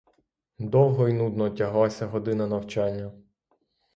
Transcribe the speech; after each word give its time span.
Довго 0.75 1.09
і 1.09 1.13
нудно 1.13 1.49
тяглася 1.49 2.05
година 2.05 2.47
навчання. 2.47 3.11